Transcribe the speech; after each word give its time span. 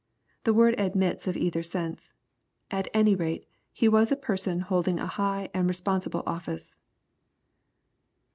The 0.45 0.53
word 0.55 0.73
admits 0.79 1.27
of 1.27 1.37
either 1.37 1.61
sense. 1.61 2.11
At 2.71 2.87
any 2.91 3.13
rate 3.13 3.45
he 3.71 3.87
was 3.87 4.11
a 4.11 4.15
person 4.15 4.61
holding 4.61 4.99
a 4.99 5.05
high 5.05 5.49
and 5.53 5.67
responsible 5.67 6.23
office. 6.25 6.79